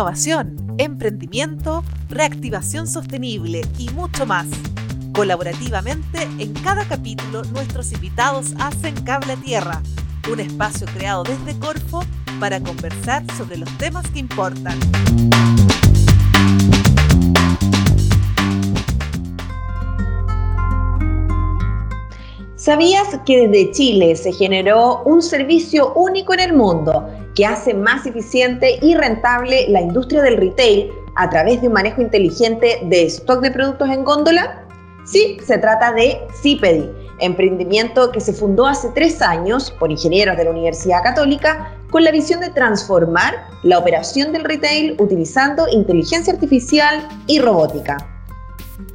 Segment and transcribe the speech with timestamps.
[0.00, 4.46] innovación, emprendimiento, reactivación sostenible y mucho más.
[5.12, 9.82] Colaborativamente, en cada capítulo nuestros invitados hacen Cable a Tierra,
[10.32, 12.02] un espacio creado desde Corfo
[12.40, 14.78] para conversar sobre los temas que importan.
[22.56, 27.06] ¿Sabías que desde Chile se generó un servicio único en el mundo
[27.40, 32.02] que hace más eficiente y rentable la industria del retail a través de un manejo
[32.02, 34.66] inteligente de stock de productos en góndola?
[35.06, 40.44] Sí, se trata de Cipedi, emprendimiento que se fundó hace tres años por ingenieros de
[40.44, 47.08] la Universidad Católica con la visión de transformar la operación del retail utilizando inteligencia artificial
[47.26, 48.06] y robótica.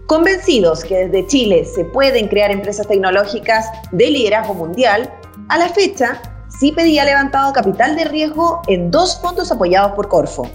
[0.05, 5.11] Convencidos que desde Chile se pueden crear empresas tecnológicas de liderazgo mundial,
[5.49, 6.21] a la fecha,
[6.59, 10.49] CIPEDI ha levantado capital de riesgo en dos fondos apoyados por Corfo.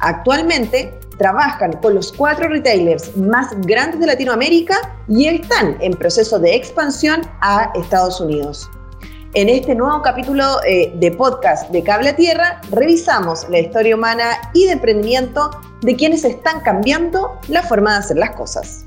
[0.00, 4.74] Actualmente trabajan con los cuatro retailers más grandes de Latinoamérica
[5.08, 8.68] y están en proceso de expansión a Estados Unidos.
[9.34, 14.24] En este nuevo capítulo eh, de podcast de Cable a Tierra, revisamos la historia humana
[14.54, 15.50] y de emprendimiento
[15.82, 18.86] de quienes están cambiando la forma de hacer las cosas.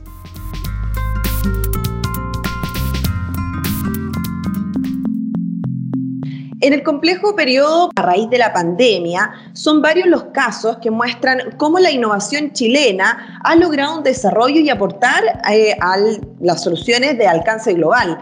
[6.60, 11.56] En el complejo periodo a raíz de la pandemia, son varios los casos que muestran
[11.58, 15.98] cómo la innovación chilena ha logrado un desarrollo y aportar eh, a
[16.40, 18.18] las soluciones de alcance global.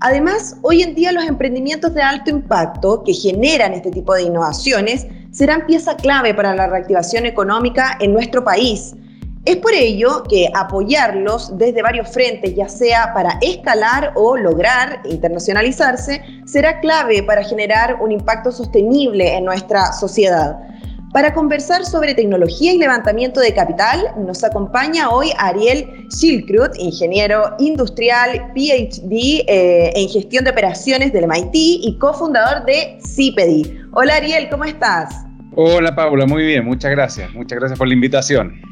[0.00, 5.06] Además, hoy en día los emprendimientos de alto impacto que generan este tipo de innovaciones
[5.30, 8.94] serán pieza clave para la reactivación económica en nuestro país.
[9.46, 16.22] Es por ello que apoyarlos desde varios frentes, ya sea para escalar o lograr internacionalizarse,
[16.44, 20.58] será clave para generar un impacto sostenible en nuestra sociedad.
[21.14, 28.52] Para conversar sobre tecnología y levantamiento de capital, nos acompaña hoy Ariel Schilkrut, ingeniero industrial,
[28.54, 33.86] PhD eh, en gestión de operaciones del MIT y cofundador de CIPEDI.
[33.92, 35.24] Hola Ariel, ¿cómo estás?
[35.56, 37.32] Hola Paula, muy bien, muchas gracias.
[37.32, 38.69] Muchas gracias por la invitación.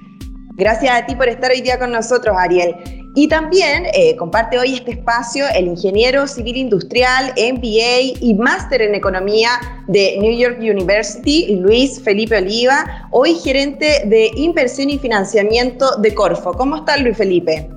[0.58, 2.74] Gracias a ti por estar hoy día con nosotros, Ariel.
[3.14, 8.96] Y también eh, comparte hoy este espacio el ingeniero civil industrial, MBA y máster en
[8.96, 9.50] economía
[9.86, 16.52] de New York University, Luis Felipe Oliva, hoy gerente de inversión y financiamiento de Corfo.
[16.52, 17.70] ¿Cómo está Luis Felipe?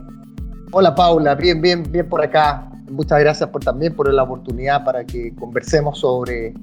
[0.72, 2.68] Hola Paula, bien, bien, bien por acá.
[2.90, 6.56] Muchas gracias por, también por la oportunidad para que conversemos sobre,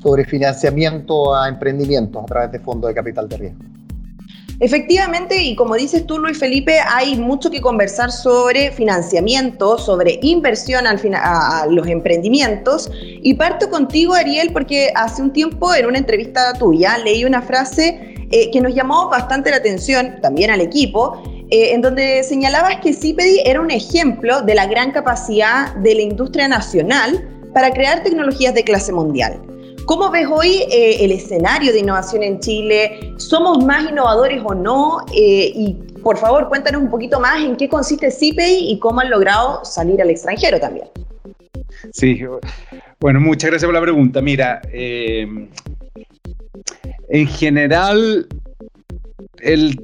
[0.00, 3.64] sobre financiamiento a emprendimientos a través de fondos de capital de riesgo.
[4.60, 10.86] Efectivamente, y como dices tú, Luis Felipe, hay mucho que conversar sobre financiamiento, sobre inversión
[10.86, 12.90] al a, los emprendimientos.
[13.00, 18.14] Y parto contigo, Ariel, porque hace un tiempo en una entrevista tuya leí una frase
[18.30, 21.20] eh, que nos llamó bastante la atención, también al equipo,
[21.50, 26.02] eh, en donde señalabas que CIPEDI era un ejemplo de la gran capacidad de la
[26.02, 29.40] industria nacional para crear tecnologías de clase mundial.
[29.86, 33.12] ¿Cómo ves hoy eh, el escenario de innovación en Chile?
[33.18, 35.04] ¿Somos más innovadores o no?
[35.14, 39.10] Eh, y por favor, cuéntanos un poquito más en qué consiste CIPEI y cómo han
[39.10, 40.86] logrado salir al extranjero también.
[41.92, 42.22] Sí,
[42.98, 44.22] bueno, muchas gracias por la pregunta.
[44.22, 45.26] Mira, eh,
[47.08, 48.26] en general,
[49.44, 49.76] el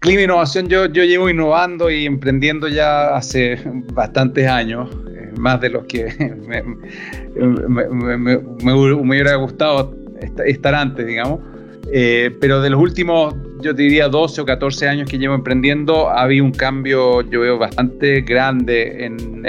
[0.00, 3.58] clima innovación, yo, yo llevo innovando y emprendiendo ya hace
[3.94, 4.90] bastantes años
[5.38, 6.06] más de los que
[6.46, 6.62] me,
[8.72, 9.94] hubiera gustado
[10.44, 11.40] estar antes, digamos.
[11.92, 16.22] Eh, pero de los últimos, yo diría 12 o 14 años que llevo emprendiendo, ha
[16.22, 19.44] habido un cambio, yo veo, bastante grande en,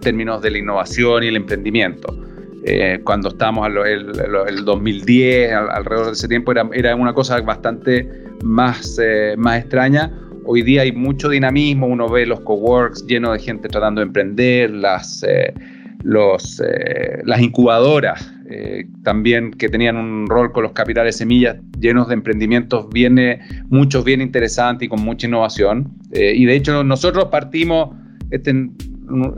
[0.00, 2.16] términos de la innovación y el emprendimiento.
[2.64, 4.12] Eh, cuando estábamos en
[4.48, 8.08] el, 2010, alrededor de ese tiempo, era, era una cosa bastante
[8.42, 10.10] más, eh, más extraña
[10.44, 14.70] hoy día hay mucho dinamismo, uno ve los coworks llenos de gente tratando de emprender,
[14.70, 15.54] las, eh,
[16.02, 22.08] los, eh, las incubadoras eh, también que tenían un rol con los capitales semillas llenos
[22.08, 25.92] de emprendimientos, viene, muchos bien interesantes y con mucha innovación.
[26.12, 27.90] y de hecho nosotros partimos
[28.30, 28.70] este,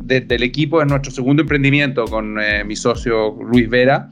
[0.02, 4.08] desde el equipo, es nuestro segundo emprendimiento con mi socio Luis Vera,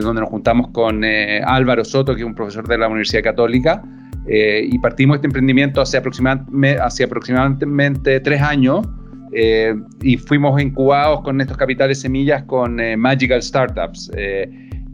[0.00, 3.82] donde nos juntamos con Álvaro Soto, que es un profesor de la Universidad Católica,
[4.26, 8.86] eh, y partimos este emprendimiento hace aproximadamente, hace aproximadamente tres años
[9.32, 14.10] eh, y fuimos incubados con estos capitales semillas con eh, Magical Startups.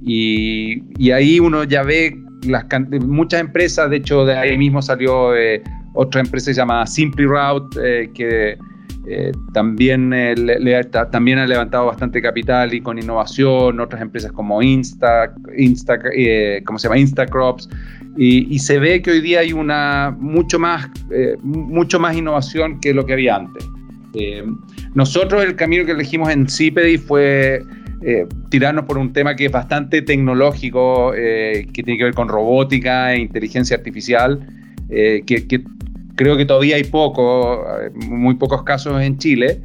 [0.01, 2.17] Y, y, ahí uno ya ve
[2.47, 2.65] las
[3.05, 5.33] muchas empresas, de hecho de ahí mismo salió
[5.93, 8.57] otra empresa que se llama Simply Route, que
[9.11, 15.33] Eh, también, le, también ha levantado bastante capital y con innovación, otras empresas como Insta,
[15.57, 15.99] Insta
[16.65, 16.99] ¿cómo se llama?
[16.99, 17.69] Instacrops,
[18.17, 20.91] y, se ve que hoy día hay una mucho más,
[21.43, 23.65] mucho más innovación que lo que había antes.
[24.95, 27.63] nosotros el camino que elegimos en CIPEDI fue
[28.01, 32.29] eh, tirarnos por un tema que es bastante tecnológico, eh, que tiene que ver con
[32.29, 34.39] robótica e inteligencia artificial,
[34.89, 35.65] eh, que,
[36.19, 39.61] creo que todavía hay poco, muy pocos casos en Chile,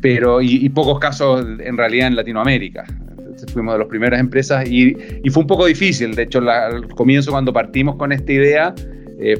[0.00, 2.84] pero y, pocos casos en realidad en Latinoamérica.
[3.52, 4.96] fuimos de las primeras empresas y,
[5.30, 6.14] fue un poco difícil.
[6.14, 8.74] De hecho, al comienzo cuando partimos con esta idea,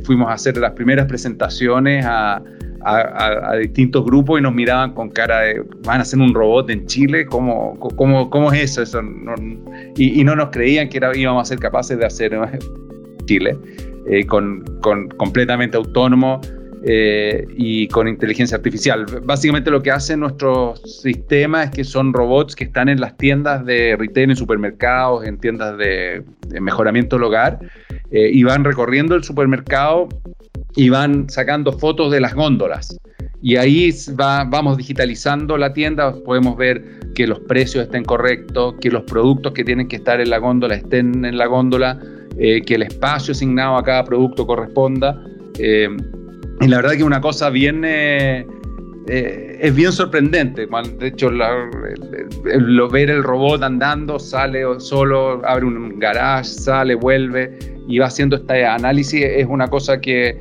[0.04, 2.42] fuimos a hacer las primeras presentaciones a,
[2.84, 6.86] a, distintos grupos y nos miraban con cara de, van a hacer un robot en
[6.86, 8.82] Chile, ¿cómo, cómo, cómo es eso?
[8.82, 9.00] eso
[9.96, 12.38] y, no nos creían que era, íbamos a ser capaces de hacer
[13.26, 13.56] Chile,
[14.10, 16.40] eh, con, con, completamente autónomo
[16.84, 19.04] eh, y con inteligencia artificial.
[19.24, 23.64] Básicamente lo que hace nuestro sistema es que son robots que están en las tiendas
[23.66, 26.22] de retail, en supermercados, en tiendas de,
[26.60, 27.58] mejoramiento del hogar,
[28.12, 30.08] eh, y van recorriendo el supermercado
[30.76, 32.96] y van sacando fotos de las góndolas.
[33.42, 39.02] Y ahí vamos digitalizando la tienda, podemos ver que los precios estén correctos, que los
[39.02, 42.00] productos que tienen que estar en la góndola estén en la góndola,
[42.38, 45.20] eh, que el espacio asignado a cada producto corresponda.
[45.58, 45.88] Eh,
[46.60, 47.84] y la verdad que una cosa bien...
[47.84, 48.46] Eh,
[49.60, 50.68] es bien sorprendente.
[50.98, 57.58] De hecho, lo, ver el robot andando, sale solo, abre un garage, sale, vuelve
[57.88, 60.38] y va haciendo este análisis, es una cosa que eh,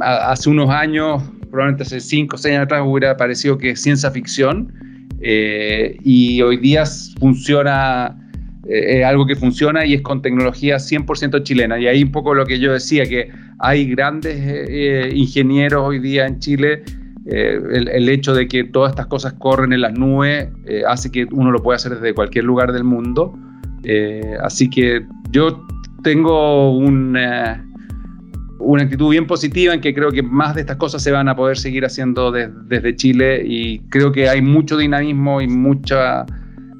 [0.00, 4.10] hace unos años, probablemente hace 5 o 6 años atrás, hubiera parecido que es ciencia
[4.10, 4.72] ficción
[5.20, 6.84] eh, y hoy día
[7.18, 8.27] funciona,
[8.68, 11.78] eh, es algo que funciona y es con tecnología 100% chilena.
[11.78, 14.38] Y ahí un poco lo que yo decía, que hay grandes
[15.14, 16.82] ingenieros hoy día en Chile.
[17.26, 20.48] El, el, hecho de que todas estas cosas corren en las nubes
[20.86, 23.36] hace que uno lo pueda hacer desde cualquier lugar del mundo.
[24.42, 25.66] así que yo
[26.02, 27.18] tengo un,
[28.58, 31.36] una actitud bien positiva en que creo que más de estas cosas se van a
[31.36, 36.26] poder seguir haciendo desde Chile y creo que hay mucho dinamismo y mucha,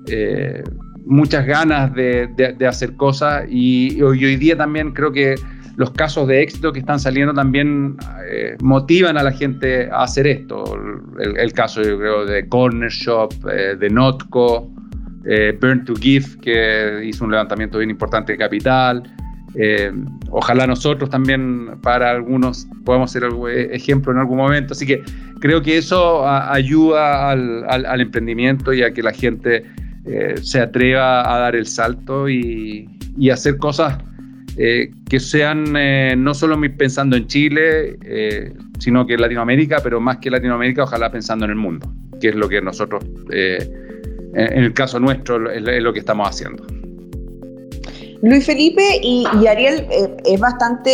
[0.08, 0.62] eh,
[1.08, 5.34] muchas ganas de, hacer cosas y, hoy, día también creo que
[5.76, 7.96] los casos de éxito que están saliendo también
[8.31, 10.64] eh, motivan a la gente a hacer esto.
[11.19, 14.70] El, caso yo creo de Corner Shop, eh, de Notco,
[15.60, 19.02] Burn to Give, que hizo un levantamiento bien importante de capital.
[19.54, 19.90] Eh,
[20.31, 23.25] ojalá nosotros también para algunos podamos ser
[23.70, 24.72] ejemplo en algún momento.
[24.72, 25.02] Así que
[25.40, 29.64] creo que eso ayuda al, emprendimiento y a que la gente
[30.08, 32.88] eh, se atreva a dar el salto y,
[33.31, 33.99] hacer cosas
[34.56, 35.72] eh, que sean
[36.22, 37.96] no solo pensando en Chile,
[38.78, 42.37] sino que en Latinoamérica, pero más que Latinoamérica, ojalá pensando en el mundo, que es
[42.37, 46.64] lo que nosotros, en el caso nuestro, es lo que estamos haciendo.
[48.20, 50.90] Luis Felipe y, Ariel, eh, es bastante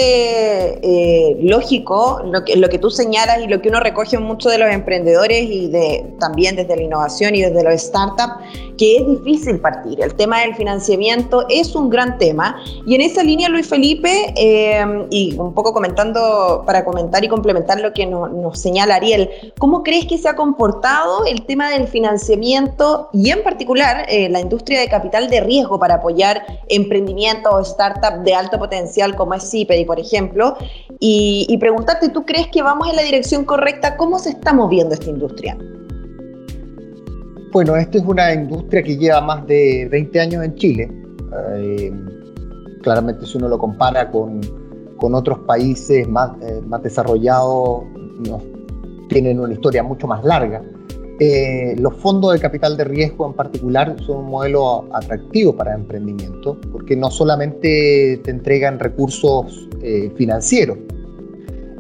[0.82, 4.58] eh, lógico lo que, lo que tú señalas y lo que uno recoge mucho de
[4.58, 5.72] los emprendedores y
[6.20, 8.34] también desde la innovación y desde los startups,
[8.76, 10.00] que es difícil partir.
[10.00, 12.56] El tema del financiamiento es un gran tema.
[12.86, 17.80] Y en esa línea, Luis Felipe, eh, y un poco comentando, para comentar y complementar
[17.80, 23.08] lo que nos, señala Ariel, ¿cómo crees que se ha comportado el tema del financiamiento
[23.12, 27.14] y en particular la industria de capital de riesgo para apoyar emprendimientos?
[27.50, 30.56] o startup de alto potencial como es CIPEDI, por ejemplo,
[31.00, 33.96] y, preguntarte, ¿tú crees que vamos en la dirección correcta?
[33.96, 35.56] ¿Cómo se está moviendo esta industria?
[37.55, 40.91] Bueno, esta es una industria que lleva más de 20 años en Chile.
[41.56, 41.93] Eh,
[42.82, 44.41] claramente si uno lo compara con,
[44.96, 47.84] con otros países más, eh, más desarrollados,
[49.08, 50.65] tienen una historia mucho más larga.
[51.20, 56.58] Eh, los fondos de capital de riesgo en particular son un modelo atractivo para emprendimiento
[56.73, 60.79] porque no solamente te entregan recursos eh, financieros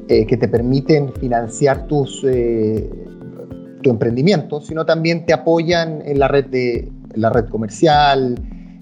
[0.06, 2.22] que te permiten financiar tus,
[3.84, 8.34] tu emprendimiento, sino también te apoyan en la red, de, la red comercial,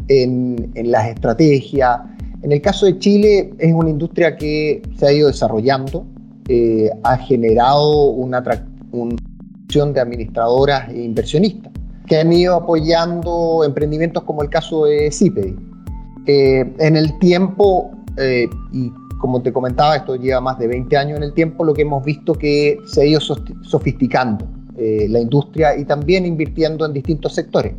[0.09, 2.01] en, en las estrategias.
[2.43, 6.07] En el caso de Chile es una industria que se ha ido desarrollando,
[7.03, 8.35] ha generado un,
[8.93, 9.17] un
[9.93, 11.73] de administradoras e inversionistas,
[12.07, 15.57] que han ido apoyando emprendimientos como el caso de CIPEDI.
[16.27, 21.17] Eh, en el tiempo, eh, y como te comentaba, esto lleva más de 20 años
[21.17, 24.47] en el tiempo, lo que hemos visto que se ha ido sofisticando
[24.79, 27.75] eh, la industria y también invirtiendo en distintos sectores.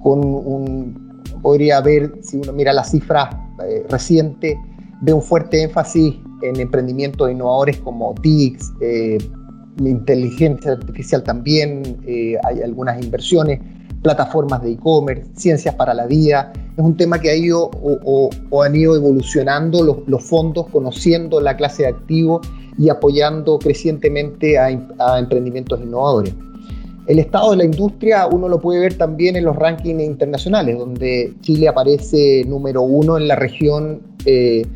[0.00, 3.34] Con un, podría haber, si uno mira las cifras
[3.90, 4.56] recientes,
[5.02, 8.72] ve un fuerte énfasis en emprendimientos innovadores como TICS,
[9.80, 13.60] inteligencia artificial también, hay algunas inversiones,
[14.02, 16.52] plataformas de e-commerce, ciencias para la vida.
[16.76, 18.30] Es un tema que ha ido o,
[18.62, 22.46] han ido evolucionando los, fondos, conociendo la clase de activos
[22.78, 24.70] y apoyando crecientemente a,
[25.18, 26.34] emprendimientos innovadores.
[27.06, 31.32] El estado de la industria uno lo puede ver también en los rankings internacionales, donde
[31.40, 34.66] Chile aparece número uno en la región, eh,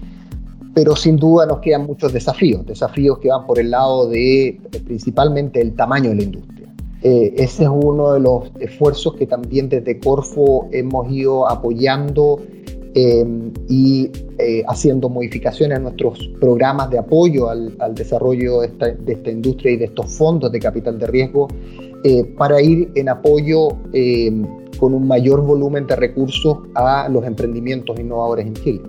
[0.75, 5.61] pero sin duda nos quedan muchos desafíos, desafíos que van por el lado de principalmente
[5.61, 6.62] el tamaño de la industria.
[7.02, 12.40] Eh, ese es uno de los esfuerzos que también desde Corfo hemos ido apoyando
[13.71, 14.11] y
[14.68, 18.66] haciendo modificaciones a nuestros programas de apoyo al, desarrollo de
[19.06, 21.49] esta, industria y de estos fondos de capital de riesgo
[22.04, 24.32] eh, para ir en apoyo eh,
[24.80, 28.80] con un mayor volumen de recursos a los emprendimientos innovadores en Chile.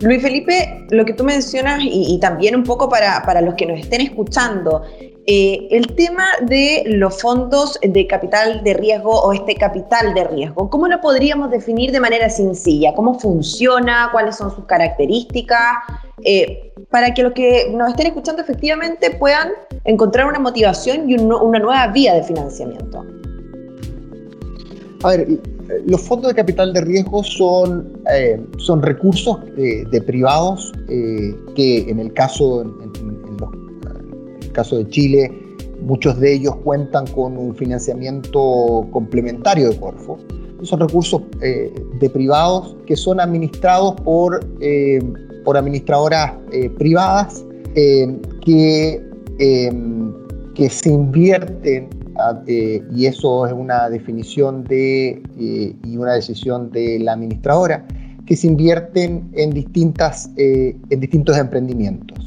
[0.00, 3.80] Luis Felipe, lo que tú mencionas y, también un poco para, para, los que nos
[3.80, 4.80] estén escuchando,
[5.26, 10.70] eh, el tema de los fondos de capital de riesgo o este capital de riesgo,
[10.70, 12.94] ¿cómo lo podríamos definir de manera sencilla?
[12.94, 14.08] ¿Cómo funciona?
[14.12, 15.76] ¿Cuáles son sus características?
[16.24, 19.50] Eh, para que los que nos estén escuchando efectivamente puedan
[19.84, 23.04] encontrar una motivación y una nueva vía de financiamiento.
[25.02, 25.26] A ver,
[25.86, 32.12] los fondos de capital de riesgo son, eh, son recursos de privados que en el
[32.12, 32.64] caso,
[34.60, 35.32] caso de Chile,
[35.80, 40.18] muchos de ellos cuentan con un financiamiento complementario de Corfo.
[40.62, 45.00] Son recursos eh, de privados que son administrados por, eh,
[45.46, 47.42] por administradoras eh, privadas
[48.44, 49.00] que,
[50.54, 51.88] que se invierten,
[52.94, 57.86] y eso es una definición de, y una decisión de la administradora,
[58.26, 62.19] que se invierten en, distintas, en distintos emprendimientos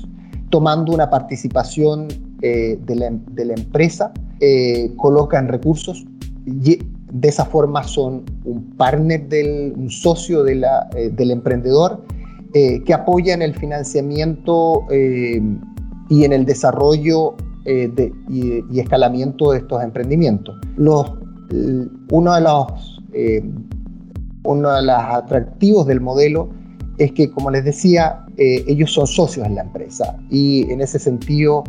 [0.53, 2.09] tomando una participación
[2.43, 6.05] eh, de, la, de, la, empresa, eh, colocan recursos
[6.45, 6.77] y
[7.11, 10.61] de esa forma son un partner, del, un socio eh,
[11.11, 12.05] del emprendedor
[12.53, 17.33] que apoya en el financiamiento y en el desarrollo
[17.65, 20.55] de, y, escalamiento de estos emprendimientos.
[20.77, 23.01] Uno, de los,
[24.43, 26.51] uno de los atractivos del modelo
[26.97, 30.17] es que, como les decía, eh, ellos son socios en la empresa.
[30.29, 31.63] Y en ese sentido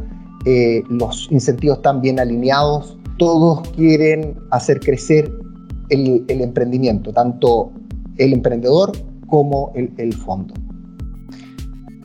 [0.45, 5.31] eh, los incentivos están bien alineados, todos quieren hacer crecer
[5.89, 7.73] el, emprendimiento, tanto
[8.19, 8.93] el emprendedor
[9.29, 10.55] como el, fondo.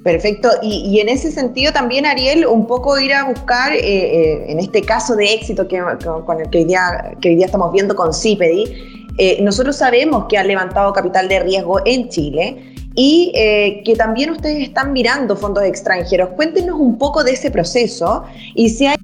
[0.04, 4.82] Perfecto, y, en ese sentido también, Ariel, un poco ir a buscar, eh, en este
[4.82, 5.82] caso de éxito que,
[6.26, 10.38] con el que hoy, día, que hoy día estamos viendo con CIPEDI, nosotros sabemos que
[10.38, 12.69] ha levantado capital de riesgo en Chile
[13.02, 16.32] y eh, que también ustedes están mirando fondos extranjeros.
[16.36, 18.26] Cuéntenos un poco de ese proceso
[18.56, 18.98] y si hay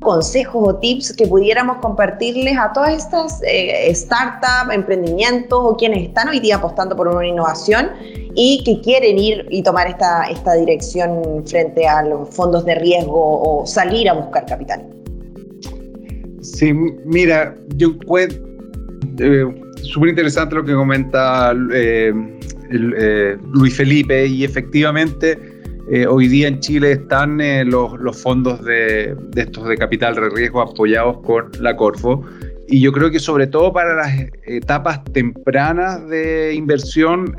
[0.00, 6.30] consejos o tips que pudiéramos compartirles a todas estas eh, startups, emprendimientos o quienes están
[6.30, 7.90] hoy día apostando por una innovación
[8.34, 13.42] y que quieren ir y tomar esta, esta dirección frente a los fondos de riesgo
[13.42, 14.82] o salir a buscar capital.
[16.40, 18.42] Sí, mira, yo encuentro
[19.18, 19.44] eh,
[19.82, 22.14] súper interesante lo que comenta eh,
[22.72, 25.38] eh, Luis Felipe y efectivamente
[25.90, 30.62] eh, hoy día en Chile están eh, los, fondos de, estos de capital de riesgo
[30.62, 32.24] apoyados con la Corfo.
[32.68, 34.12] Y yo creo que sobre todo para las
[34.46, 37.36] etapas tempranas de inversión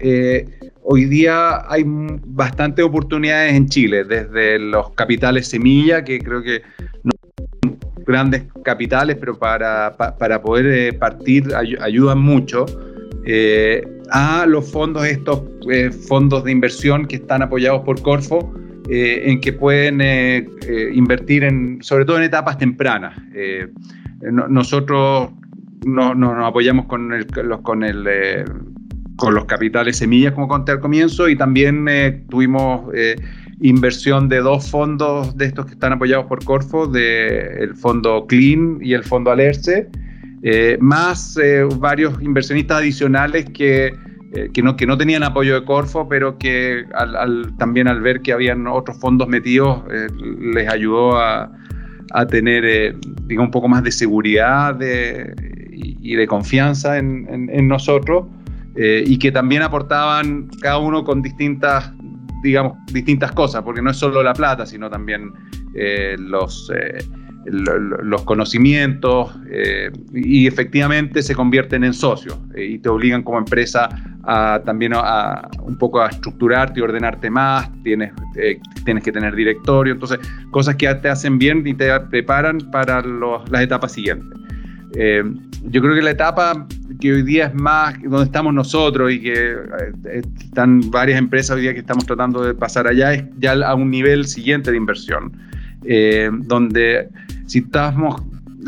[0.84, 6.62] hoy día hay bastantes oportunidades en Chile, desde los capitales semilla, que creo que
[7.04, 7.14] no
[7.64, 12.66] son grandes capitales, pero para, para poder partir ayudan mucho
[14.14, 18.54] a los fondos, estos eh, fondos de inversión que están apoyados por Corfo,
[18.88, 20.02] eh, en que pueden
[20.94, 23.18] invertir en, sobre todo en etapas tempranas.
[24.32, 25.32] nosotros
[25.86, 28.46] no, nos apoyamos con, los, con, el,
[29.16, 31.86] con los capitales semillas, como conté al comienzo, y también
[32.30, 32.94] tuvimos
[33.62, 38.78] inversión de dos fondos de estos que están apoyados por Corfo, de el fondo Clean
[38.82, 39.90] y el fondo Alerce,
[40.46, 43.96] eh, más eh, varios inversionistas adicionales que,
[44.34, 46.84] eh, que, no, que no tenían apoyo de Corfo, pero que
[47.58, 49.84] también al ver que habían otros fondos metidos,
[50.42, 51.50] les ayudó a,
[52.12, 52.98] a tener
[53.30, 58.26] un poco más de seguridad y, de confianza en, en, nosotros,
[58.76, 61.94] y que también aportaban cada uno con distintas
[62.44, 65.32] digamos, distintas cosas, porque no es solo la plata, sino también
[66.18, 66.70] los,
[67.46, 73.90] los conocimientos eh, y efectivamente se convierten en socios eh, y te obligan como empresa
[74.66, 79.94] también a, un poco a estructurarte y ordenarte más, tienes, eh, tienes que tener directorio,
[79.94, 80.18] entonces
[80.50, 84.40] cosas que te hacen bien y te preparan para las etapas siguientes.
[85.66, 86.66] Yo creo que la etapa
[87.02, 89.58] que hoy día es más donde estamos nosotros y que
[90.46, 93.90] están varias empresas hoy día que estamos tratando de pasar allá es ya a un
[93.90, 95.34] nivel siguiente de inversión,
[96.48, 97.10] donde
[97.48, 98.22] si estamos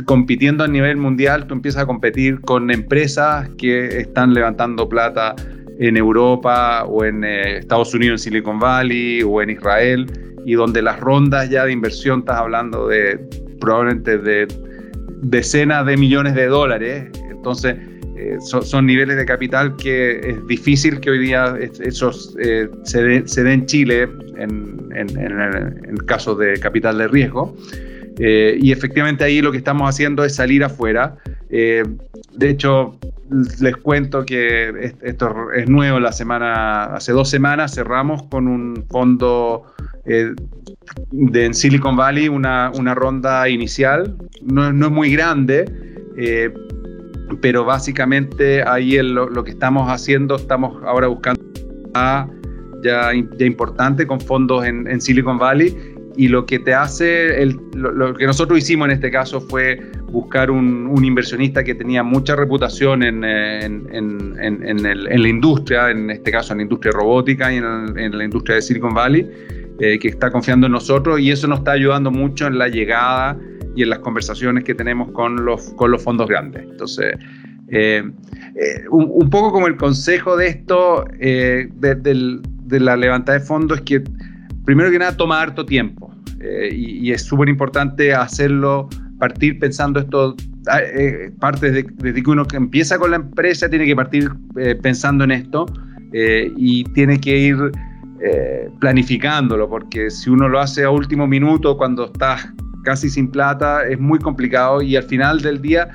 [0.06, 5.36] compitiendo a nivel mundial, tú empiezas a competir con empresas que están levantando plata
[5.80, 10.06] en Europa o en eh, Estados Unidos, en Silicon Valley o en Israel,
[10.46, 13.20] y donde las rondas ya de inversión estás hablando de
[13.60, 14.48] probablemente de
[15.22, 17.10] decenas de millones de dólares.
[17.30, 17.76] Entonces,
[18.18, 23.48] eh, son, niveles de capital que es difícil que hoy día esos eh, se, den
[23.48, 27.56] en Chile en, en, en, caso de capital de riesgo.
[28.18, 31.18] Eh, y efectivamente ahí lo que estamos haciendo es salir afuera.
[31.50, 31.84] Eh,
[32.34, 32.98] de hecho,
[33.60, 39.64] les cuento que esto es nuevo, la semana, hace dos semanas cerramos con un fondo
[40.06, 40.34] eh,
[41.12, 45.66] en Silicon Valley, una, una ronda inicial, no, no, es muy grande,
[47.42, 51.42] pero básicamente ahí lo, que estamos haciendo, estamos ahora buscando
[51.96, 52.28] a
[52.84, 58.14] ya, ya importante con fondos en Silicon Valley y lo que te hace, el, lo,
[58.14, 59.80] que nosotros hicimos en este caso fue
[60.12, 66.54] buscar un, inversionista que tenía mucha reputación en, en, en, la industria, en este caso
[66.54, 69.30] en la industria robótica y en, la industria de Silicon Valley,
[69.80, 73.38] eh, que está confiando en nosotros y eso nos está ayudando mucho en la llegada
[73.76, 76.64] y en las conversaciones que tenemos con los, con los fondos grandes.
[76.64, 77.16] Entonces,
[77.70, 78.04] eh,
[78.56, 83.80] eh, un, poco como el consejo de esto, de, de, de la levantada de fondos,
[83.80, 84.04] es que
[84.64, 86.05] primero que nada toma harto tiempo
[86.46, 88.88] eh, y, es súper importante hacerlo,
[89.20, 90.36] partir pensando esto,
[90.68, 95.24] ah, eh, parte desde, que uno empieza con la empresa, tiene que partir eh, pensando
[95.24, 95.66] en esto
[96.14, 97.58] y tiene que ir
[98.80, 102.48] planificándolo, porque si uno lo hace a último minuto, cuando estás
[102.86, 105.90] casi sin plata, es muy complicado y al final del día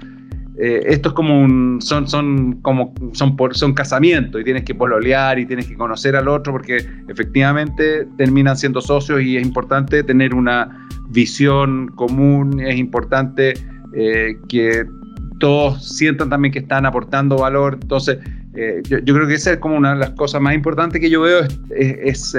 [0.63, 4.75] eh, esto es como un, son, son, como, son, por, son casamientos y tienes que
[4.75, 10.03] pololear y tienes que conocer al otro porque efectivamente terminan siendo socios y es importante
[10.03, 13.55] tener una visión común, es importante
[13.95, 14.85] eh, que
[15.39, 17.79] todos sientan también que están aportando valor.
[17.81, 18.19] Entonces,
[18.55, 21.23] eh, yo, creo que esa es como una de las cosas más importantes que yo
[21.23, 22.37] veo, es,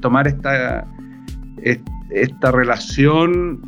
[0.00, 0.86] tomar esta,
[2.10, 3.60] esta relación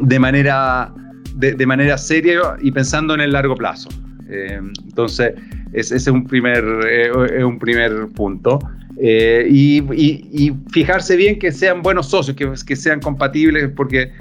[0.00, 0.92] de manera
[1.34, 3.88] de, manera seria y pensando en el largo plazo.
[4.28, 5.32] Eh, entonces,
[5.72, 8.58] ese es un primer, eh, un primer punto.
[8.98, 14.12] Eh, y, fijarse bien que sean buenos socios, que, que sean compatibles, porque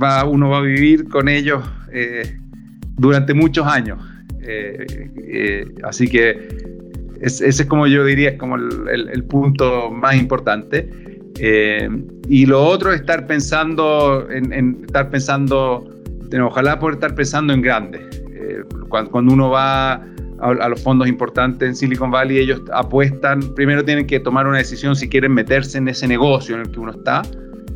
[0.00, 1.62] va, uno va a vivir con ellos
[2.96, 3.98] durante muchos años.
[5.84, 6.48] así que
[7.20, 10.90] ese es como yo diría, es como el, punto más importante.
[12.28, 16.01] y lo otro es estar pensando en, en estar pensando
[16.40, 18.08] ojalá poder estar pensando en grande.
[18.34, 19.94] Eh, cuando, uno va
[20.40, 24.96] a, los fondos importantes en Silicon Valley, ellos apuestan, primero tienen que tomar una decisión
[24.96, 27.22] si quieren meterse en ese negocio en el que uno está,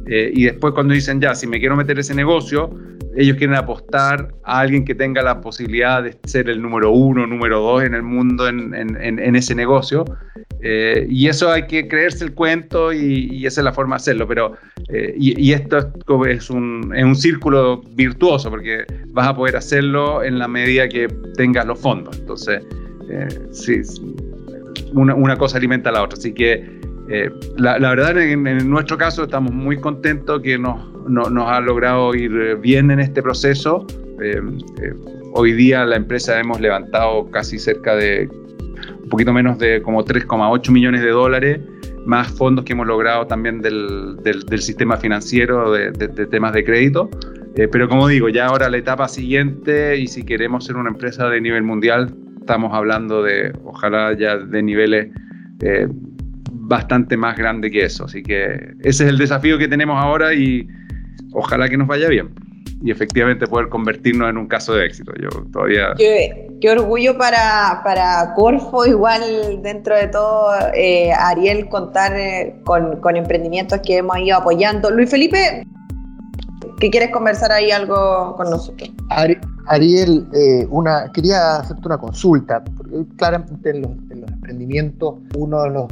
[0.06, 2.70] eh, y después cuando dicen, ya, si me quiero meter en ese negocio,
[3.16, 7.60] ellos quieren apostar a alguien que tenga la posibilidad de ser el número uno, número
[7.60, 10.04] dos en el mundo en, en, ese negocio.
[10.60, 14.28] Eh, y eso hay que creerse el cuento y, esa es la forma de hacerlo.
[14.28, 14.52] Pero,
[14.88, 15.78] eh, y, esto
[16.26, 21.08] es un, es un círculo virtuoso porque vas a poder hacerlo en la medida que
[21.36, 22.18] tengas los fondos.
[22.18, 22.62] Entonces,
[23.10, 23.80] eh, sí,
[24.92, 26.16] una, una, cosa alimenta a la otra.
[26.18, 26.76] Así que
[27.56, 32.14] la, la, verdad, en, nuestro caso, estamos muy contentos que nos, no, nos ha logrado
[32.14, 33.86] ir bien en este proceso.
[35.34, 38.28] hoy día la empresa hemos levantado casi cerca de
[39.06, 41.60] un poquito menos de como 3,8 millones de dólares,
[42.06, 45.90] más fondos que hemos logrado también del, del, sistema financiero de,
[46.30, 47.10] temas de crédito.
[47.56, 51.28] Eh, pero como digo, ya ahora la etapa siguiente y si queremos ser una empresa
[51.28, 55.08] de nivel mundial, estamos hablando de, ojalá ya de niveles
[55.62, 55.88] eh,
[56.52, 58.04] bastante más grandes que eso.
[58.04, 60.68] Así que ese es el desafío que tenemos ahora y
[61.32, 62.45] ojalá que nos vaya bien
[62.82, 65.12] y efectivamente poder convertirnos en un caso de éxito.
[65.20, 65.94] Yo todavía...
[65.96, 69.22] Qué, qué orgullo para, para, Corfo, igual
[69.62, 74.90] dentro de todo, eh, Ariel, contar eh, con, con, emprendimientos que hemos ido apoyando.
[74.90, 75.66] Luis Felipe,
[76.78, 78.90] ¿qué quieres conversar ahí algo con nosotros?
[79.68, 85.62] Ariel, eh, una, quería hacerte una consulta, porque claramente en los, en los emprendimientos uno
[85.62, 85.86] de los,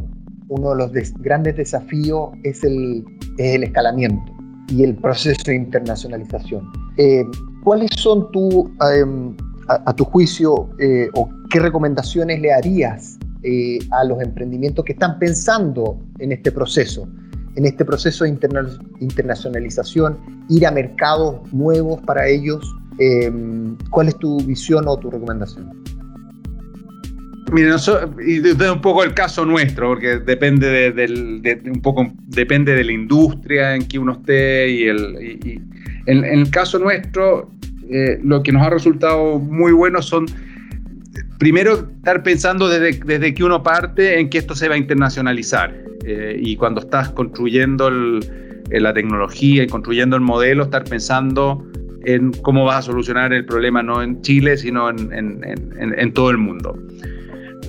[0.49, 3.05] uno de los grandes desafíos es el,
[3.39, 4.34] es el escalamiento
[4.69, 6.71] y el proceso de internacionalización.
[6.97, 7.25] Eh,
[7.63, 9.37] ¿Cuáles son tu, em,
[9.69, 15.19] a, tu juicio, eh, o qué recomendaciones le harías eh, a los emprendimientos que están
[15.19, 17.09] pensando en este proceso,
[17.57, 18.39] en este proceso de
[19.01, 22.65] internacionalización, ir a mercados nuevos para ellos?
[22.99, 25.85] Em, ¿Cuál es tu visión o tu recomendación?
[27.53, 27.77] Mira,
[28.27, 32.93] y de, un poco el caso nuestro, porque depende de, un poco depende de la
[32.93, 35.61] industria en que uno esté y el
[36.07, 37.51] en, el caso nuestro
[37.89, 40.27] eh, lo que nos ha resultado muy bueno son
[41.39, 45.75] primero estar pensando desde, desde que uno parte en que esto se va a internacionalizar
[46.07, 47.91] eh, y cuando estás construyendo
[48.71, 51.65] la tecnología y construyendo el modelo, estar pensando
[52.05, 56.77] en cómo vas a solucionar el problema no en Chile, sino en todo el mundo.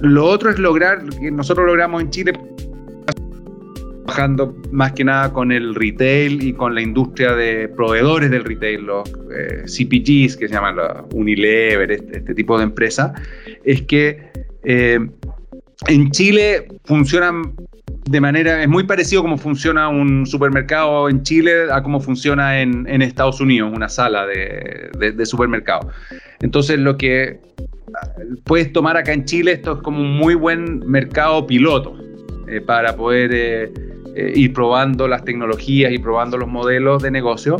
[0.01, 2.33] Lo otro es lograr, que nosotros logramos en Chile,
[4.05, 8.85] trabajando más que nada con el retail y con la industria de proveedores del retail,
[8.85, 13.11] los eh, CPGs que se llaman la Unilever, este, este, tipo de empresas,
[13.63, 14.31] es que
[14.63, 14.99] eh,
[15.87, 17.53] en Chile funcionan
[18.05, 23.01] de manera, es muy parecido como funciona un supermercado en Chile a cómo funciona en,
[23.01, 25.89] Estados Unidos, una sala de, supermercado.
[26.39, 27.39] Entonces lo que
[28.43, 31.97] puedes tomar acá en Chile, esto es como un muy buen mercado piloto
[32.47, 33.73] eh, para poder eh,
[34.15, 37.57] eh, ir probando las tecnologías y probando los modelos de negocio.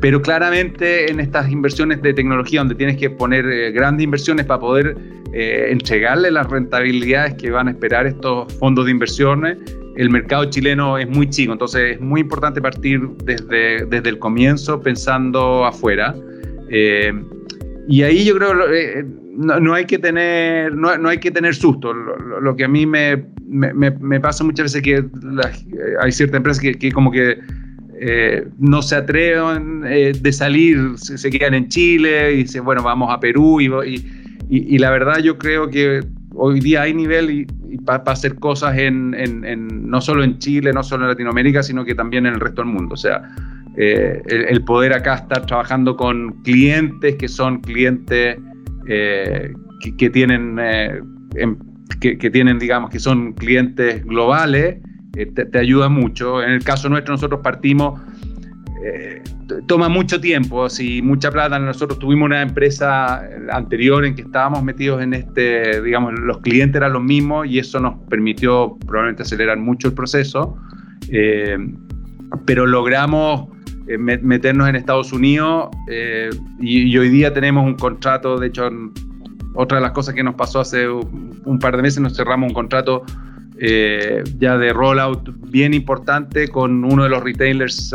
[0.00, 4.96] Pero claramente en estas inversiones de tecnología donde tienes que poner grandes inversiones para poder
[5.32, 9.58] entregarle las rentabilidades que van a esperar estos fondos de inversiones,
[9.96, 14.80] el mercado chileno es muy chico, entonces es muy importante partir desde, desde el comienzo
[14.80, 16.14] pensando afuera.
[17.88, 19.04] Y ahí yo creo eh,
[19.36, 21.92] no, hay que tener no, no hay que tener susto.
[21.92, 25.04] Lo, que a mí me, me, me, pasa muchas veces que eh,
[26.00, 27.38] hay ciertas empresas que, que como que
[28.00, 33.20] eh, no se atreven de salir, se, quedan en Chile y dicen, bueno, vamos a
[33.20, 33.60] Perú.
[33.60, 36.02] Y, la verdad yo creo que
[36.34, 37.46] hoy día hay nivel
[37.84, 39.10] para hacer cosas en,
[39.88, 42.70] no solo en Chile, no solo en Latinoamérica, sino que también en el resto del
[42.70, 42.94] mundo.
[42.94, 43.22] O sea,
[43.76, 48.38] eh, el, poder acá estar trabajando con clientes que son clientes
[48.88, 49.52] eh,
[49.98, 51.00] que, tienen, eh,
[51.34, 51.58] em,
[52.00, 54.78] que, tienen, digamos, que son clientes globales,
[55.34, 56.42] te, ayuda mucho.
[56.42, 58.00] En el caso nuestro, nosotros partimos,
[59.66, 61.58] toma mucho tiempo, si mucha plata.
[61.58, 66.92] Nosotros tuvimos una empresa anterior en que estábamos metidos en este, digamos, los clientes eran
[66.92, 70.56] los mismos y eso nos permitió probablemente acelerar mucho el proceso.
[72.44, 73.48] pero logramos
[73.88, 78.68] eh, meternos en Estados Unidos eh, y, hoy día tenemos un contrato, de hecho,
[79.54, 82.54] otra de las cosas que nos pasó hace un, par de meses, nos cerramos un
[82.54, 83.04] contrato
[83.58, 87.94] eh, ya de rollout bien importante con uno de los retailers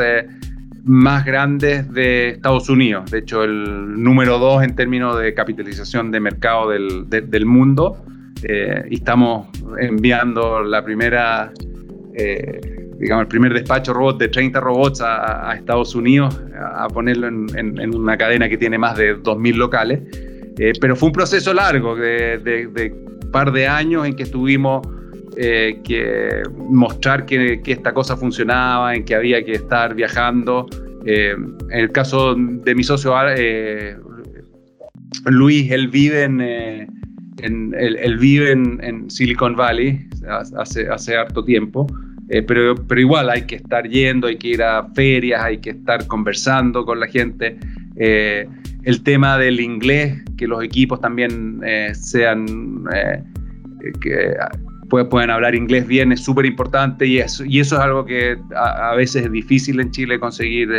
[0.84, 6.20] más grandes de Estados Unidos, de hecho el número dos en términos de capitalización de
[6.20, 8.04] mercado del, del mundo.
[8.90, 9.48] y estamos
[9.80, 11.54] enviando la primera
[13.02, 18.16] digamos, el primer despacho robot de 30 robots a, Estados Unidos, a, ponerlo en, una
[18.16, 20.02] cadena que tiene más de 2.000 locales.
[20.60, 22.94] Eh, pero fue un proceso largo, de,
[23.24, 24.86] un par de años en que estuvimos
[25.44, 30.68] eh, que mostrar que, esta cosa funcionaba, en que había que estar viajando.
[31.06, 31.36] Eh,
[31.70, 33.16] en el caso de mi socio
[35.26, 40.08] Luis, él vive en, él, vive en, Silicon Valley
[40.58, 41.88] hace, hace harto tiempo.
[42.32, 45.72] Eh, pero, pero igual hay que estar yendo, hay que ir a ferias, hay que
[45.72, 47.58] estar conversando con la gente.
[47.98, 48.48] Eh,
[48.84, 52.86] el tema del inglés, que los equipos también eh, sean,
[54.00, 54.34] que
[55.10, 59.26] puedan hablar inglés bien, es súper importante y y eso es algo que a, veces
[59.26, 60.70] es difícil en Chile conseguir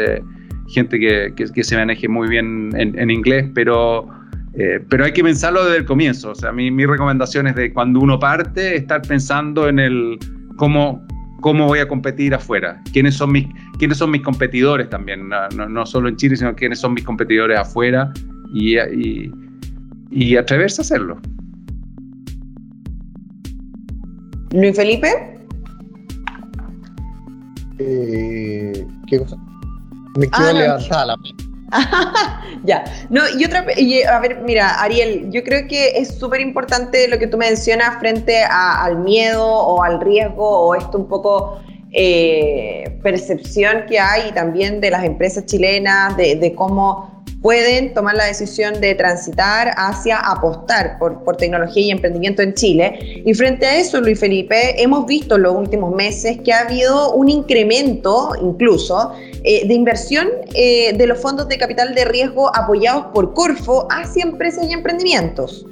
[0.68, 4.08] gente que, que, se maneje muy bien en, en inglés, pero...
[4.88, 6.32] pero hay que pensarlo desde el comienzo.
[6.32, 10.18] O sea, mi, mi recomendación es de cuando uno parte, estar pensando en el
[10.56, 11.04] cómo,
[11.42, 13.46] cómo voy a competir afuera, quiénes son mis,
[13.78, 18.10] quiénes son mis competidores también, no, solo en Chile, sino quiénes son mis competidores afuera
[18.54, 18.76] y,
[20.10, 21.20] y, atreverse a hacerlo.
[24.52, 25.38] Luis Felipe.
[27.78, 29.36] Eh, ¿Qué cosa?
[30.16, 31.16] Me quiero ah, levantar la
[32.64, 37.18] ya, no, y otra, a ver, mira, Ariel, yo creo que es súper importante lo
[37.18, 41.58] que tú mencionas frente al miedo o al riesgo o esto un poco
[41.92, 47.11] eh, percepción que hay también de las empresas chilenas, de, cómo
[47.42, 53.22] pueden tomar la decisión de transitar hacia apostar por, por, tecnología y emprendimiento en Chile.
[53.26, 57.12] Y frente a eso, Luis Felipe, hemos visto en los últimos meses que ha habido
[57.14, 59.12] un incremento incluso
[59.44, 64.22] eh, de inversión eh, de los fondos de capital de riesgo apoyados por Corfo hacia
[64.22, 65.66] empresas y emprendimientos.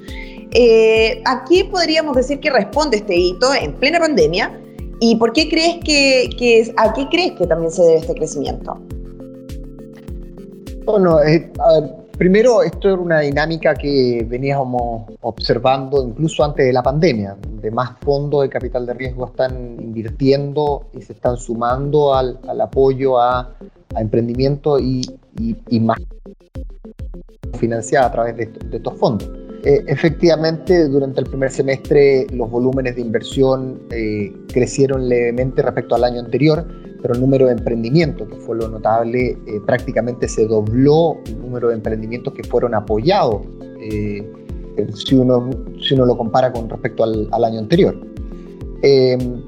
[0.53, 4.61] Eh, ¿A qué podríamos decir que responde este hito en plena pandemia?
[4.99, 8.79] ¿Y por qué crees que, a qué crees que también se debe este crecimiento?
[10.91, 11.21] Bueno,
[12.19, 17.93] primero esto era una dinámica que veníamos observando incluso antes de la pandemia, de más
[18.01, 23.55] fondos de capital de riesgo están invirtiendo y se están sumando al, apoyo a,
[23.97, 25.03] emprendimiento y,
[25.81, 25.99] más
[27.59, 29.31] financiada a través de, estos fondos.
[29.63, 36.03] Eh, efectivamente, durante el primer semestre los volúmenes de inversión eh, crecieron levemente respecto al
[36.03, 36.67] año anterior,
[37.03, 41.69] pero el número de emprendimientos, que fue lo notable, eh, prácticamente se dobló el número
[41.69, 43.43] de emprendimientos que fueron apoyados
[44.95, 47.97] si uno, si uno lo compara con respecto al, año anterior.
[48.83, 49.43] Em,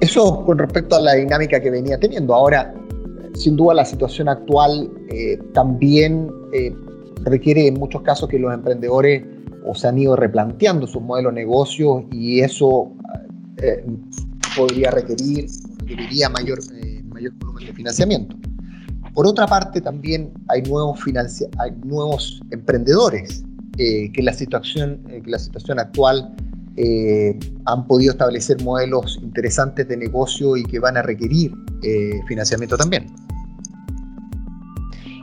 [0.00, 2.34] eso con respecto a la dinámica que venía teniendo.
[2.34, 2.74] Ahora,
[3.34, 6.74] sin duda la situación actual eh, también eh,
[7.24, 9.24] requiere en muchos casos que los emprendedores
[9.66, 12.92] o se han ido replanteando sus modelos de negocio y eso
[13.62, 13.84] eh,
[14.56, 15.46] podría requerir,
[15.84, 16.58] requeriría mayor,
[17.04, 18.36] mayor volumen de financiamiento.
[19.14, 20.98] Por otra parte, también hay nuevos,
[21.58, 23.44] hay nuevos emprendedores
[23.78, 26.34] eh, que, la situación, eh, que la situación actual
[26.76, 31.52] eh, han podido establecer modelos interesantes de negocio y que van a requerir
[32.26, 33.06] financiamiento también.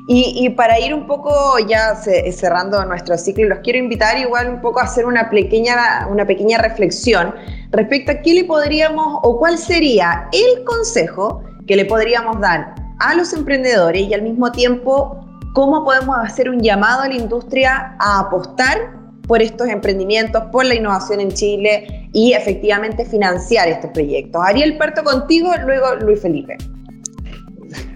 [0.07, 4.79] Y, para ir un poco ya cerrando nuestro ciclo, los quiero invitar igual un poco
[4.79, 7.33] a hacer una pequeña, una pequeña reflexión
[7.71, 13.15] respecto a qué le podríamos o cuál sería el consejo que le podríamos dar a
[13.15, 18.19] los emprendedores y al mismo tiempo cómo podemos hacer un llamado a la industria a
[18.19, 24.41] apostar por estos emprendimientos, por la innovación en Chile y efectivamente financiar estos proyectos.
[24.43, 26.57] Ariel, parto contigo, luego Luis Felipe.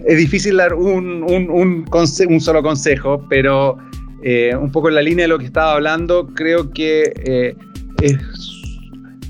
[0.05, 3.77] Es difícil dar un, un, solo consejo, pero
[4.21, 7.55] eh, un poco en la línea de lo que estaba hablando, creo que eh,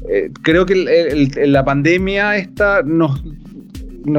[0.09, 0.75] eh, creo que
[1.45, 3.21] la pandemia esta nos,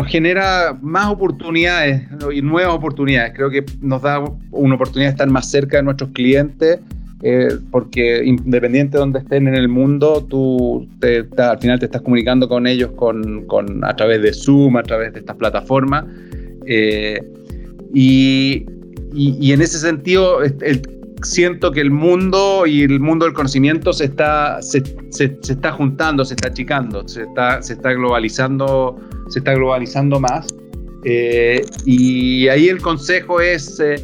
[0.06, 3.34] genera más oportunidades y nuevas oportunidades.
[3.34, 6.80] Creo que nos da una oportunidad de estar más cerca de nuestros clientes,
[7.70, 10.88] porque independiente de donde estén en el mundo, tú
[11.36, 13.46] al final te estás comunicando con ellos con,
[13.84, 16.04] a través de Zoom, a través de estas plataformas.
[16.66, 17.20] Eh,
[17.94, 18.66] y,
[19.52, 20.40] en ese sentido,
[21.22, 24.82] siento que el mundo y el mundo del conocimiento se está, se,
[25.48, 30.46] está juntando, se está achicando, se está, se está globalizando se está globalizando más.
[31.04, 33.96] Eh, y ahí el consejo es eh,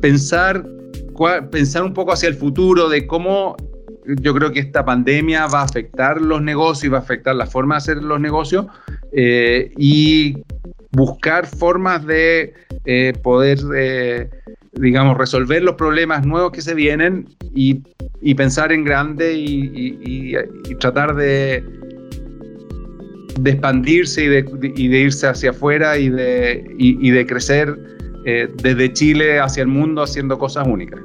[0.00, 0.66] pensar,
[1.50, 3.56] pensar un poco hacia el futuro de cómo
[4.20, 7.46] yo creo que esta pandemia va a afectar los negocios y va a afectar la
[7.46, 8.66] forma de hacer los negocios
[9.12, 10.36] eh, y
[10.96, 12.52] buscar formas de
[13.22, 13.58] poder,
[14.72, 17.82] digamos, resolver los problemas nuevos que se vienen y,
[18.34, 20.34] pensar en grande y
[20.80, 21.62] tratar de,
[23.44, 26.64] expandirse y de, irse hacia afuera y de,
[27.00, 27.76] de crecer
[28.24, 31.00] eh, desde Chile hacia el mundo haciendo cosas únicas.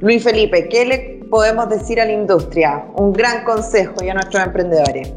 [0.00, 2.84] Luis Felipe, ¿qué le podemos decir a la industria?
[2.96, 5.12] Un gran consejo y a nuestros emprendedores.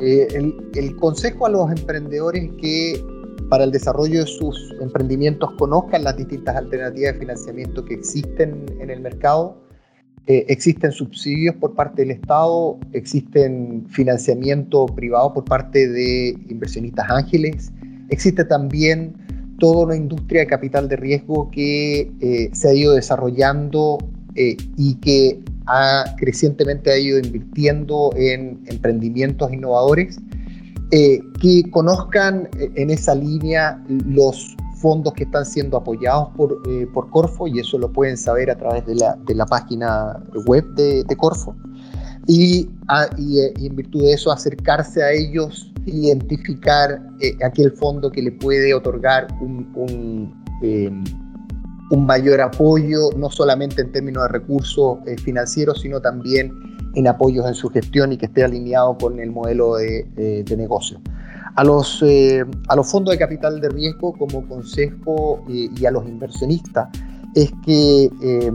[0.00, 3.04] Eh, el, consejo a los emprendedores es que
[3.48, 8.90] para el desarrollo de sus emprendimientos conozcan las distintas alternativas de financiamiento que existen en
[8.90, 9.56] el mercado,
[10.26, 17.72] eh, existen subsidios por parte del Estado, existen financiamiento privado por parte de inversionistas ángeles,
[18.10, 19.14] existe también
[19.58, 23.98] toda una industria de capital de riesgo que eh, se ha ido desarrollando
[24.34, 30.18] eh, y que ha, crecientemente ha ido invirtiendo en emprendimientos innovadores,
[30.90, 37.46] que conozcan en esa línea los fondos que están siendo apoyados por, eh, por Corfo
[37.46, 41.16] y eso lo pueden saber a través de la, de la página web de, de
[41.16, 41.54] Corfo.
[42.26, 42.68] Y,
[43.18, 48.32] eh, y, en virtud de eso acercarse a ellos, identificar eh, aquel fondo que le
[48.32, 51.27] puede otorgar un, un,
[51.90, 56.52] un, mayor apoyo, no solamente en términos de recursos financieros, sino también
[56.94, 61.00] en apoyos en su gestión y que esté alineado con el modelo de, negocio.
[61.54, 65.90] A los, eh, a los fondos de capital de riesgo como consejo eh, y a
[65.90, 66.88] los inversionistas
[67.34, 68.52] es que eh,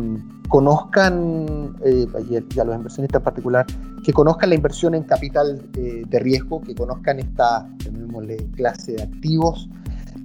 [0.50, 3.66] conozcan, y a los inversionistas en particular,
[4.04, 7.68] que conozcan la inversión en capital de riesgo, que conozcan esta
[8.56, 9.70] clase de activos,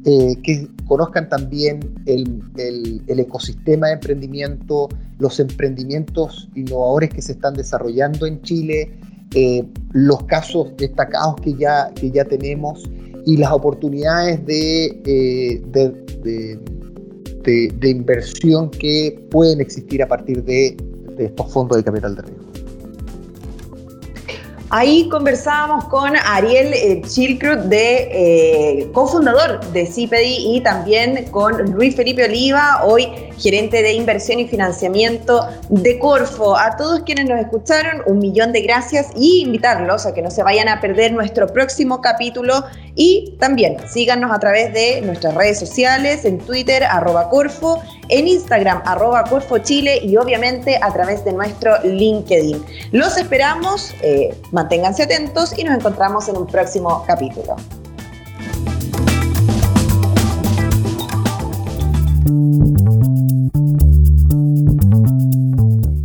[0.04, 8.26] que conozcan también el, el, ecosistema de emprendimiento, los emprendimientos innovadores que se están desarrollando
[8.26, 8.92] en Chile,
[9.34, 12.88] eh, los casos destacados que ya, que ya tenemos
[13.26, 16.58] y las oportunidades de, de,
[17.78, 20.76] de, inversión que pueden existir a partir de,
[21.18, 22.47] estos fondos de capital de riesgo.
[24.70, 27.02] Ahí conversábamos con Ariel eh,
[27.64, 34.40] de eh, cofundador de CIPEDI y también con Luis Felipe Oliva, hoy gerente de inversión
[34.40, 36.54] y financiamiento de Corfo.
[36.54, 40.42] A todos quienes nos escucharon, un millón de gracias y invitarlos a que no se
[40.42, 42.62] vayan a perder nuestro próximo capítulo
[42.94, 48.82] y también síganos a través de nuestras redes sociales, en Twitter, arroba Corfo, en Instagram,
[48.84, 52.62] arroba Corfo Chile y obviamente a través de nuestro LinkedIn.
[52.92, 57.56] Los esperamos, eh, manténganse atentos y nos encontramos en un próximo capítulo.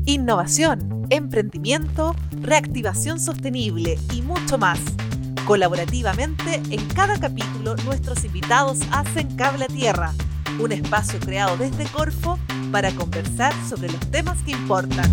[0.06, 4.80] Innovación, emprendimiento, reactivación sostenible y mucho más.
[5.46, 10.14] Colaborativamente, en cada capítulo nuestros invitados hacen Cable a Tierra,
[10.60, 12.38] un espacio creado desde Corfo
[12.72, 15.12] para conversar sobre los temas que importan.